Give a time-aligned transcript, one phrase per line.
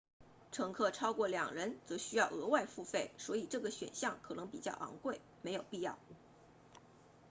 [0.51, 5.99] 乘客超过2人则需要额外付费所以这个选项可能比较昂贵没有必要